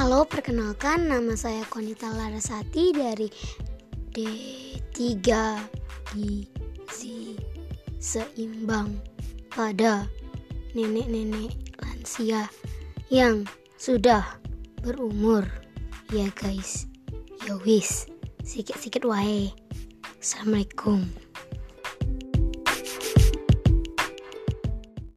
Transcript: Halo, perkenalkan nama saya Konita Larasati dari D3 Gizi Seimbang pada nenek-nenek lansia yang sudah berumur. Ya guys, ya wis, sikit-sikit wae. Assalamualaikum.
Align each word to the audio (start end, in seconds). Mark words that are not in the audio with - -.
Halo, 0.00 0.24
perkenalkan 0.24 1.12
nama 1.12 1.36
saya 1.36 1.60
Konita 1.68 2.08
Larasati 2.08 2.88
dari 2.96 3.28
D3 4.08 5.12
Gizi 6.16 7.36
Seimbang 8.00 8.96
pada 9.52 10.08
nenek-nenek 10.72 11.52
lansia 11.84 12.48
yang 13.12 13.44
sudah 13.76 14.24
berumur. 14.80 15.44
Ya 16.16 16.32
guys, 16.32 16.88
ya 17.44 17.60
wis, 17.60 18.08
sikit-sikit 18.40 19.04
wae. 19.04 19.52
Assalamualaikum. 20.16 21.12